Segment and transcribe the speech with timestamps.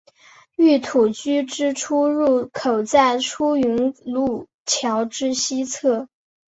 [0.55, 6.07] 御土居之出入口在出云路桥之西侧。